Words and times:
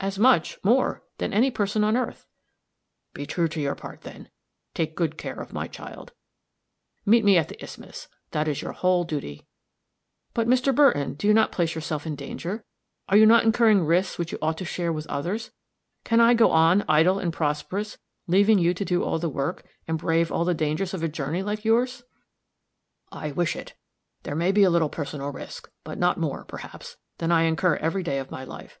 "As 0.00 0.18
much 0.18 0.58
more, 0.64 1.02
than 1.18 1.34
any 1.34 1.50
person 1.50 1.84
on 1.84 1.98
earth." 1.98 2.26
"Be 3.12 3.26
true 3.26 3.46
to 3.48 3.60
your 3.60 3.74
part, 3.74 4.00
then; 4.00 4.30
take 4.72 4.96
good 4.96 5.18
care 5.18 5.38
of 5.38 5.52
my 5.52 5.68
child 5.68 6.12
meet 7.04 7.26
me 7.26 7.36
at 7.36 7.48
the 7.50 7.62
isthmus 7.62 8.08
that 8.30 8.48
is 8.48 8.62
your 8.62 8.72
whole 8.72 9.04
duty." 9.04 9.46
"But, 10.32 10.48
Mr. 10.48 10.74
Burton, 10.74 11.12
do 11.12 11.26
you 11.26 11.34
not 11.34 11.52
place 11.52 11.74
yourself 11.74 12.06
in 12.06 12.16
danger? 12.16 12.64
Are 13.10 13.18
you 13.18 13.26
not 13.26 13.44
incurring 13.44 13.84
risks 13.84 14.16
which 14.16 14.32
you 14.32 14.38
ought 14.40 14.56
to 14.56 14.64
share 14.64 14.94
with 14.94 15.06
others? 15.08 15.50
Can 16.04 16.22
I 16.22 16.32
go 16.32 16.52
on, 16.52 16.82
idle 16.88 17.18
and 17.18 17.30
prosperous, 17.30 17.98
leaving 18.26 18.58
you 18.58 18.72
to 18.72 18.82
do 18.82 19.04
all 19.04 19.18
the 19.18 19.28
work, 19.28 19.62
and 19.86 19.98
brave 19.98 20.32
all 20.32 20.46
the 20.46 20.54
dangers 20.54 20.94
of 20.94 21.02
a 21.02 21.06
journey 21.08 21.42
like 21.42 21.66
yours?" 21.66 22.02
"I 23.12 23.30
wish 23.30 23.54
it. 23.54 23.74
There 24.22 24.34
may 24.34 24.52
be 24.52 24.62
a 24.62 24.70
little 24.70 24.88
personal 24.88 25.32
risk; 25.32 25.70
but 25.84 25.98
not 25.98 26.16
more, 26.18 26.46
perhaps, 26.46 26.96
than 27.18 27.30
I 27.30 27.42
incur 27.42 27.76
every 27.76 28.02
day 28.02 28.18
of 28.18 28.30
my 28.30 28.42
life. 28.42 28.80